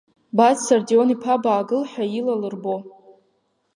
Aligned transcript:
Баӡ 0.37 0.57
Сардион-иԥа 0.65 1.35
баагыл 1.43 1.83
ҳәа 1.91 2.03
ила 2.17 2.35
лырбо. 2.41 2.75